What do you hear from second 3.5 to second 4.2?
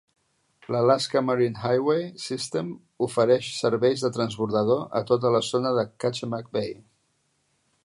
serveis de